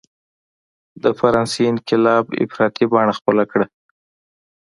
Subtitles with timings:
[1.03, 3.65] د فرانسې انقلاب افراطي بڼه خپله کړه.